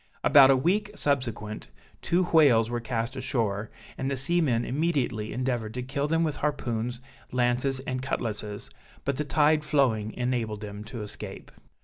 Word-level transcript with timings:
About 0.23 0.49
a 0.49 0.57
week 0.57 0.89
subsequent, 0.95 1.67
two 2.01 2.23
whales 2.23 2.71
were 2.71 2.79
cast 2.79 3.15
ashore, 3.15 3.69
and 3.99 4.09
the 4.09 4.17
seamen 4.17 4.65
immediately 4.65 5.31
endeavored 5.31 5.75
to 5.75 5.83
kill 5.83 6.07
them 6.07 6.23
with 6.23 6.37
harpoons, 6.37 7.01
lances, 7.31 7.79
and 7.81 8.01
cutlasses, 8.01 8.71
but 9.05 9.17
the 9.17 9.23
tide 9.25 9.63
flowing 9.63 10.11
enabled 10.15 10.61
them 10.61 10.83
to 10.85 11.03
escape. 11.03 11.51